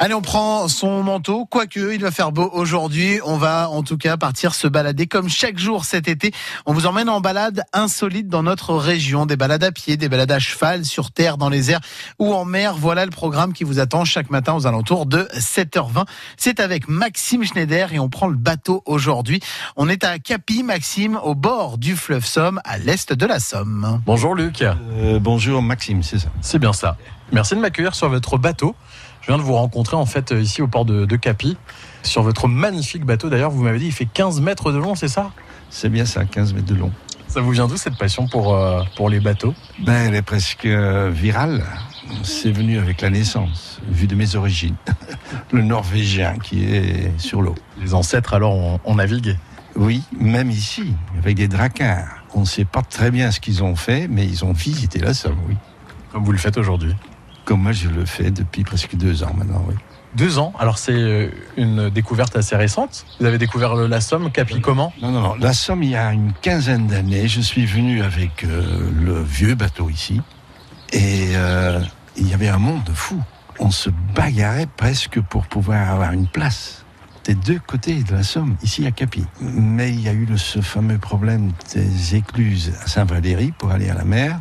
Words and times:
Allez, 0.00 0.12
on 0.12 0.22
prend 0.22 0.66
son 0.68 1.02
manteau, 1.04 1.46
quoique 1.46 1.94
il 1.94 2.02
va 2.02 2.10
faire 2.10 2.32
beau 2.32 2.50
aujourd'hui. 2.52 3.20
On 3.24 3.36
va 3.36 3.70
en 3.70 3.82
tout 3.82 3.96
cas 3.96 4.16
partir 4.16 4.54
se 4.54 4.66
balader 4.66 5.06
comme 5.06 5.28
chaque 5.28 5.56
jour 5.56 5.84
cet 5.84 6.08
été. 6.08 6.32
On 6.66 6.72
vous 6.72 6.86
emmène 6.86 7.08
en 7.08 7.20
balade 7.20 7.62
insolite 7.72 8.28
dans 8.28 8.42
notre 8.42 8.74
région. 8.74 9.24
Des 9.24 9.36
balades 9.36 9.62
à 9.62 9.70
pied, 9.70 9.96
des 9.96 10.08
balades 10.08 10.32
à 10.32 10.40
cheval, 10.40 10.84
sur 10.84 11.12
terre, 11.12 11.38
dans 11.38 11.48
les 11.48 11.70
airs 11.70 11.80
ou 12.18 12.34
en 12.34 12.44
mer. 12.44 12.74
Voilà 12.74 13.04
le 13.04 13.12
programme 13.12 13.52
qui 13.52 13.62
vous 13.62 13.78
attend 13.78 14.04
chaque 14.04 14.30
matin 14.30 14.54
aux 14.54 14.66
alentours 14.66 15.06
de 15.06 15.28
7h20. 15.38 16.06
C'est 16.36 16.58
avec 16.58 16.88
Maxime 16.88 17.44
Schneider 17.44 17.92
et 17.92 18.00
on 18.00 18.08
prend 18.08 18.26
le 18.26 18.36
bateau 18.36 18.82
aujourd'hui. 18.86 19.40
On 19.76 19.88
est 19.88 20.02
à 20.02 20.18
Capi, 20.18 20.64
Maxime, 20.64 21.18
au 21.22 21.36
bord 21.36 21.78
du 21.78 21.94
fleuve 21.94 22.26
Somme, 22.26 22.60
à 22.64 22.78
l'est 22.78 23.12
de 23.12 23.26
la 23.26 23.38
Somme. 23.38 24.02
Bonjour 24.04 24.34
Luc. 24.34 24.60
Euh, 24.62 25.20
bonjour 25.20 25.62
Maxime, 25.62 26.02
c'est 26.02 26.18
ça. 26.18 26.28
C'est 26.40 26.58
bien 26.58 26.72
ça. 26.72 26.96
Merci 27.32 27.54
de 27.54 27.60
m'accueillir 27.60 27.94
sur 27.94 28.08
votre 28.08 28.38
bateau. 28.38 28.74
Je 29.24 29.28
viens 29.32 29.38
de 29.38 29.42
vous 29.42 29.54
rencontrer 29.54 29.96
en 29.96 30.04
fait 30.04 30.32
ici 30.32 30.60
au 30.60 30.68
port 30.68 30.84
de, 30.84 31.06
de 31.06 31.16
Capi, 31.16 31.56
sur 32.02 32.22
votre 32.22 32.46
magnifique 32.46 33.06
bateau. 33.06 33.30
D'ailleurs, 33.30 33.50
vous 33.50 33.62
m'avez 33.62 33.78
dit, 33.78 33.86
il 33.86 33.92
fait 33.92 34.04
15 34.04 34.42
mètres 34.42 34.70
de 34.70 34.76
long, 34.76 34.94
c'est 34.94 35.08
ça? 35.08 35.30
C'est 35.70 35.88
bien 35.88 36.04
ça, 36.04 36.26
15 36.26 36.52
mètres 36.52 36.66
de 36.66 36.74
long. 36.74 36.92
Ça 37.26 37.40
vous 37.40 37.52
vient 37.52 37.66
d'où 37.66 37.78
cette 37.78 37.96
passion 37.96 38.28
pour, 38.28 38.54
euh, 38.54 38.82
pour 38.96 39.08
les 39.08 39.20
bateaux? 39.20 39.54
Ben, 39.78 40.08
elle 40.08 40.14
est 40.14 40.20
presque 40.20 40.66
euh, 40.66 41.10
virale. 41.10 41.64
C'est 42.22 42.50
venu 42.52 42.76
avec 42.76 43.00
la 43.00 43.08
naissance, 43.08 43.80
vu 43.88 44.06
de 44.06 44.14
mes 44.14 44.36
origines. 44.36 44.76
Le 45.52 45.62
Norvégien 45.62 46.36
qui 46.36 46.62
est 46.62 47.18
sur 47.18 47.40
l'eau. 47.40 47.54
Les 47.80 47.94
ancêtres 47.94 48.34
alors 48.34 48.52
ont, 48.52 48.78
ont 48.84 48.94
navigué? 48.96 49.38
Oui, 49.74 50.02
même 50.20 50.50
ici, 50.50 50.92
avec 51.18 51.36
des 51.36 51.48
dracars. 51.48 52.26
On 52.34 52.40
ne 52.40 52.44
sait 52.44 52.66
pas 52.66 52.82
très 52.82 53.10
bien 53.10 53.30
ce 53.30 53.40
qu'ils 53.40 53.64
ont 53.64 53.74
fait, 53.74 54.06
mais 54.06 54.26
ils 54.26 54.44
ont 54.44 54.52
visité 54.52 54.98
la 54.98 55.14
Somme, 55.14 55.38
oui. 55.48 55.56
Comme 56.12 56.24
vous 56.24 56.32
le 56.32 56.38
faites 56.38 56.58
aujourd'hui 56.58 56.94
Comme 57.44 57.62
moi, 57.62 57.72
je 57.72 57.88
le 57.88 58.06
fais 58.06 58.30
depuis 58.30 58.64
presque 58.64 58.94
deux 58.96 59.22
ans 59.22 59.32
maintenant, 59.36 59.64
oui. 59.68 59.74
Deux 60.16 60.38
ans, 60.38 60.52
alors 60.60 60.78
c'est 60.78 60.92
euh, 60.92 61.28
une 61.56 61.90
découverte 61.90 62.36
assez 62.36 62.54
récente. 62.54 63.04
Vous 63.18 63.26
avez 63.26 63.36
découvert 63.38 63.74
la 63.74 64.00
Somme, 64.00 64.30
Capi 64.30 64.60
comment 64.60 64.92
Non, 65.02 65.10
non, 65.10 65.20
non. 65.20 65.34
La 65.34 65.52
Somme, 65.52 65.82
il 65.82 65.90
y 65.90 65.96
a 65.96 66.12
une 66.12 66.32
quinzaine 66.40 66.86
d'années, 66.86 67.26
je 67.26 67.40
suis 67.40 67.66
venu 67.66 68.00
avec 68.02 68.44
euh, 68.44 68.90
le 69.02 69.20
vieux 69.22 69.56
bateau 69.56 69.90
ici. 69.90 70.20
Et 70.92 71.30
euh, 71.34 71.80
il 72.16 72.28
y 72.28 72.32
avait 72.34 72.48
un 72.48 72.58
monde 72.58 72.88
fou. 72.94 73.20
On 73.58 73.72
se 73.72 73.90
bagarrait 74.14 74.68
presque 74.76 75.20
pour 75.20 75.46
pouvoir 75.48 75.90
avoir 75.90 76.12
une 76.12 76.28
place 76.28 76.84
des 77.24 77.34
deux 77.34 77.58
côtés 77.66 78.02
de 78.04 78.12
la 78.12 78.22
Somme, 78.22 78.54
ici 78.62 78.86
à 78.86 78.92
Capi. 78.92 79.24
Mais 79.40 79.90
il 79.90 80.00
y 80.00 80.08
a 80.08 80.12
eu 80.12 80.26
le- 80.26 80.36
ce 80.36 80.60
fameux 80.60 80.98
problème 80.98 81.50
des 81.74 82.14
écluses 82.14 82.72
à 82.84 82.86
Saint-Valéry 82.86 83.52
pour 83.58 83.70
aller 83.72 83.90
à 83.90 83.94
la 83.94 84.04
mer. 84.04 84.38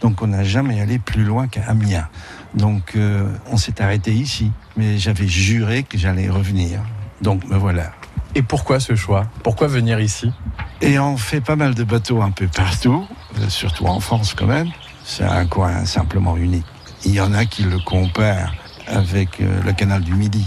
Donc 0.00 0.22
on 0.22 0.28
n'a 0.28 0.44
jamais 0.44 0.80
allé 0.80 0.98
plus 0.98 1.24
loin 1.24 1.46
qu'à 1.46 1.62
Amiens. 1.68 2.08
Donc 2.54 2.92
euh, 2.96 3.28
on 3.50 3.56
s'est 3.56 3.80
arrêté 3.82 4.12
ici. 4.12 4.50
Mais 4.76 4.98
j'avais 4.98 5.28
juré 5.28 5.82
que 5.82 5.98
j'allais 5.98 6.28
revenir. 6.28 6.80
Donc 7.20 7.44
me 7.48 7.56
voilà. 7.56 7.92
Et 8.34 8.42
pourquoi 8.42 8.80
ce 8.80 8.94
choix? 8.94 9.26
Pourquoi 9.42 9.66
venir 9.66 10.00
ici? 10.00 10.32
Et 10.80 10.98
on 10.98 11.16
fait 11.16 11.40
pas 11.40 11.56
mal 11.56 11.74
de 11.74 11.84
bateaux 11.84 12.22
un 12.22 12.30
peu 12.30 12.46
partout, 12.46 13.06
euh, 13.38 13.48
surtout 13.48 13.86
en 13.86 14.00
France 14.00 14.34
quand 14.34 14.46
même. 14.46 14.68
C'est 15.04 15.24
un 15.24 15.46
coin 15.46 15.84
simplement 15.84 16.36
unique. 16.36 16.66
Il 17.04 17.12
y 17.12 17.20
en 17.20 17.34
a 17.34 17.44
qui 17.44 17.64
le 17.64 17.78
comparent 17.78 18.52
avec 18.86 19.40
euh, 19.40 19.62
le 19.64 19.72
canal 19.72 20.02
du 20.02 20.14
Midi. 20.14 20.46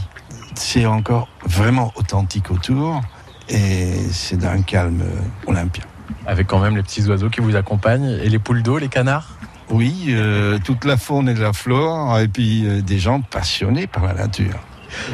C'est 0.55 0.85
encore 0.85 1.27
vraiment 1.45 1.91
authentique 1.95 2.51
autour 2.51 3.01
et 3.49 3.93
c'est 4.11 4.37
d'un 4.37 4.61
calme 4.61 5.03
olympien. 5.47 5.83
Avec 6.25 6.47
quand 6.47 6.59
même 6.59 6.75
les 6.75 6.83
petits 6.83 7.05
oiseaux 7.07 7.29
qui 7.29 7.41
vous 7.41 7.55
accompagnent 7.55 8.17
et 8.23 8.29
les 8.29 8.39
poules 8.39 8.63
d'eau, 8.63 8.77
les 8.77 8.87
canards? 8.87 9.37
Oui, 9.69 10.07
euh, 10.09 10.59
toute 10.63 10.85
la 10.85 10.97
faune 10.97 11.29
et 11.29 11.33
la 11.33 11.53
flore 11.53 12.19
et 12.19 12.27
puis 12.27 12.65
euh, 12.65 12.81
des 12.81 12.99
gens 12.99 13.21
passionnés 13.21 13.87
par 13.87 14.05
la 14.05 14.13
nature. 14.13 14.59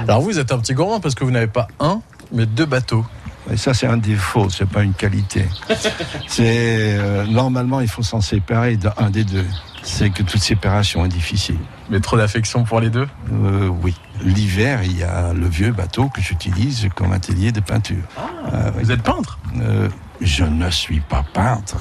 Alors 0.08 0.22
vous 0.22 0.39
êtes 0.39 0.52
un 0.52 0.59
petit 0.59 0.73
gourmand 0.73 1.00
parce 1.00 1.16
que 1.16 1.23
vous 1.23 1.31
n'avez 1.31 1.47
pas 1.47 1.67
un, 1.80 2.02
mais 2.31 2.45
deux 2.45 2.66
bateaux. 2.66 3.05
Et 3.52 3.58
ça, 3.58 3.73
c'est 3.73 3.87
un 3.87 3.98
défaut, 3.98 4.49
c'est 4.49 4.70
pas 4.70 4.83
une 4.83 4.93
qualité. 4.93 5.45
C'est 6.27 6.98
euh, 6.98 7.26
normalement, 7.26 7.80
il 7.80 7.87
faut 7.87 8.04
s'en 8.04 8.21
séparer 8.21 8.77
d'un 8.77 9.10
des 9.10 9.23
deux. 9.23 9.45
C'est 9.92 10.11
que 10.11 10.22
toute 10.23 10.42
séparation 10.42 11.04
est 11.05 11.10
difficile. 11.10 11.58
Mais 11.89 12.00
trop 12.00 12.16
d'affection 12.16 12.64
pour 12.64 12.80
les 12.80 12.89
deux 12.92 13.08
Euh, 13.33 13.67
oui. 13.82 13.95
L'hiver, 14.23 14.82
il 14.83 14.98
y 14.98 15.04
a 15.04 15.33
le 15.33 15.48
vieux 15.48 15.72
bateau 15.72 16.10
que 16.10 16.22
j'utilise 16.22 16.88
comme 16.95 17.11
atelier 17.11 17.52
de 17.52 17.60
peinture. 17.60 18.04
Ah, 18.17 18.72
oui. 18.76 18.83
Vous 18.83 18.92
êtes 18.92 19.02
peintre 19.02 19.39
Euh, 19.60 19.89
je 20.22 20.44
ne 20.44 20.70
suis 20.70 20.99
pas 20.99 21.26
peintre. 21.33 21.78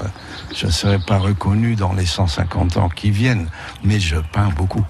Je 0.55 0.65
ne 0.65 0.71
serai 0.71 0.97
pas 0.99 1.17
reconnu 1.19 1.75
dans 1.75 1.93
les 1.93 2.05
150 2.05 2.77
ans 2.77 2.89
qui 2.89 3.11
viennent, 3.11 3.47
mais 3.83 3.99
je 3.99 4.15
peins 4.17 4.49
beaucoup. 4.55 4.83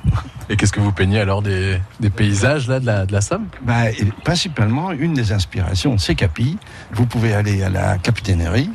Et 0.49 0.55
qu'est-ce 0.55 0.71
que 0.71 0.79
vous 0.79 0.91
peignez 0.93 1.19
alors 1.19 1.41
des, 1.41 1.79
des 1.99 2.09
paysages 2.09 2.67
là 2.67 2.79
de 2.79 2.85
la, 2.85 3.05
de 3.05 3.11
la 3.11 3.21
Somme? 3.21 3.47
Bah, 3.63 3.85
principalement, 4.23 4.91
une 4.91 5.13
des 5.13 5.33
inspirations, 5.33 5.97
c'est 5.97 6.15
Capi. 6.15 6.57
Vous 6.93 7.05
pouvez 7.05 7.33
aller 7.33 7.61
à 7.63 7.69
la 7.69 7.97
capitainerie, 7.97 8.69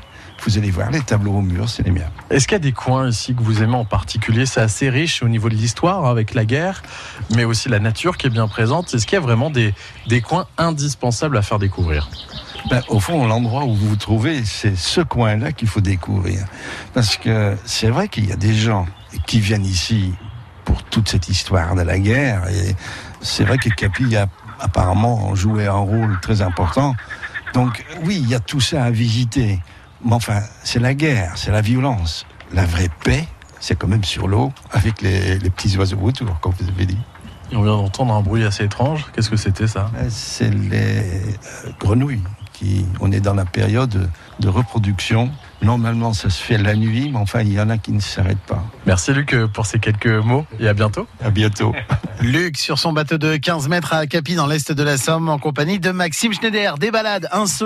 vous 0.44 0.58
allez 0.58 0.70
voir 0.70 0.90
les 0.90 1.00
tableaux 1.00 1.32
au 1.32 1.40
mur, 1.40 1.68
c'est 1.68 1.82
les 1.82 1.90
miens. 1.90 2.10
Est-ce 2.30 2.46
qu'il 2.46 2.54
y 2.54 2.56
a 2.56 2.58
des 2.60 2.72
coins 2.72 3.08
ici 3.08 3.34
que 3.34 3.42
vous 3.42 3.62
aimez 3.62 3.76
en 3.76 3.84
particulier? 3.84 4.46
C'est 4.46 4.60
assez 4.60 4.90
riche 4.90 5.22
au 5.22 5.28
niveau 5.28 5.48
de 5.48 5.54
l'histoire 5.54 6.04
hein, 6.04 6.10
avec 6.10 6.34
la 6.34 6.44
guerre, 6.44 6.82
mais 7.34 7.44
aussi 7.44 7.68
la 7.68 7.78
nature 7.78 8.16
qui 8.16 8.26
est 8.26 8.30
bien 8.30 8.48
présente. 8.48 8.92
Est-ce 8.94 9.06
qu'il 9.06 9.16
y 9.16 9.18
a 9.18 9.24
vraiment 9.24 9.50
des, 9.50 9.74
des 10.06 10.20
coins 10.20 10.46
indispensables 10.58 11.36
à 11.36 11.42
faire 11.42 11.58
découvrir? 11.58 12.10
Ben, 12.70 12.82
au 12.88 13.00
fond, 13.00 13.26
l'endroit 13.26 13.64
où 13.64 13.74
vous 13.74 13.88
vous 13.90 13.96
trouvez, 13.96 14.44
c'est 14.44 14.76
ce 14.76 15.00
coin-là 15.00 15.52
qu'il 15.52 15.68
faut 15.68 15.80
découvrir. 15.82 16.44
Parce 16.94 17.16
que 17.16 17.56
c'est 17.64 17.88
vrai 17.88 18.08
qu'il 18.08 18.26
y 18.28 18.32
a 18.32 18.36
des 18.36 18.54
gens 18.54 18.86
qui 19.26 19.40
viennent 19.40 19.66
ici 19.66 20.12
pour 20.64 20.82
toute 20.82 21.08
cette 21.08 21.28
histoire 21.28 21.74
de 21.74 21.82
la 21.82 21.98
guerre. 21.98 22.48
Et 22.48 22.74
c'est 23.20 23.44
vrai 23.44 23.58
que 23.58 23.68
Capi 23.68 24.16
a 24.16 24.28
apparemment 24.60 25.34
joué 25.34 25.66
un 25.66 25.72
rôle 25.72 26.18
très 26.20 26.40
important. 26.40 26.94
Donc 27.52 27.84
oui, 28.02 28.18
il 28.22 28.28
y 28.28 28.34
a 28.34 28.40
tout 28.40 28.60
ça 28.60 28.84
à 28.84 28.90
visiter. 28.90 29.60
Mais 30.04 30.12
enfin, 30.14 30.40
c'est 30.62 30.80
la 30.80 30.94
guerre, 30.94 31.32
c'est 31.36 31.50
la 31.50 31.60
violence. 31.60 32.26
La 32.52 32.64
vraie 32.66 32.90
paix, 33.04 33.26
c'est 33.60 33.76
quand 33.76 33.88
même 33.88 34.04
sur 34.04 34.28
l'eau, 34.28 34.52
avec 34.72 35.00
les, 35.02 35.38
les 35.38 35.50
petits 35.50 35.76
oiseaux 35.78 35.98
autour, 36.02 36.38
comme 36.40 36.52
vous 36.60 36.68
avez 36.68 36.86
dit. 36.86 36.98
Et 37.50 37.56
On 37.56 37.62
vient 37.62 37.76
d'entendre 37.76 38.14
un 38.14 38.20
bruit 38.20 38.44
assez 38.44 38.64
étrange. 38.64 39.06
Qu'est-ce 39.14 39.30
que 39.30 39.36
c'était 39.36 39.66
ça? 39.66 39.90
Euh, 39.96 40.06
C'est 40.08 40.50
les 40.50 41.00
euh, 41.00 41.70
grenouilles. 41.80 42.22
Qui, 42.52 42.86
on 43.00 43.10
est 43.10 43.18
dans 43.18 43.34
la 43.34 43.44
période 43.46 44.08
de 44.38 44.48
reproduction. 44.48 45.28
Normalement, 45.60 46.12
ça 46.12 46.30
se 46.30 46.40
fait 46.40 46.56
la 46.56 46.76
nuit, 46.76 47.10
mais 47.12 47.18
enfin, 47.18 47.40
il 47.40 47.52
y 47.52 47.60
en 47.60 47.68
a 47.68 47.78
qui 47.78 47.90
ne 47.90 47.98
s'arrêtent 47.98 48.38
pas. 48.46 48.62
Merci 48.86 49.12
Luc 49.12 49.34
pour 49.52 49.66
ces 49.66 49.80
quelques 49.80 50.06
mots 50.06 50.46
et 50.60 50.68
à 50.68 50.72
bientôt. 50.72 51.08
À 51.20 51.30
bientôt. 51.30 51.74
Luc 52.20 52.56
sur 52.56 52.78
son 52.78 52.92
bateau 52.92 53.18
de 53.18 53.36
15 53.36 53.66
mètres 53.68 53.92
à 53.92 54.06
Capi 54.06 54.36
dans 54.36 54.46
l'est 54.46 54.70
de 54.70 54.82
la 54.84 54.96
Somme 54.98 55.28
en 55.28 55.38
compagnie 55.40 55.80
de 55.80 55.90
Maxime 55.90 56.32
Schneider. 56.32 56.78
Des 56.78 56.92
balades 56.92 57.28
insolites. 57.32 57.62